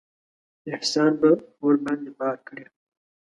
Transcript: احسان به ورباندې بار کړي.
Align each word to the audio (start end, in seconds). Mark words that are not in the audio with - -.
احسان 0.75 1.11
به 1.19 1.29
ورباندې 1.65 2.11
بار 2.19 2.37
کړي. 2.47 2.65